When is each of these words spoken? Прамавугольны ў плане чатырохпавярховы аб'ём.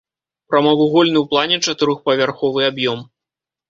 Прамавугольны 0.53 1.17
ў 1.23 1.33
плане 1.35 1.55
чатырохпавярховы 1.65 2.69
аб'ём. 2.75 3.09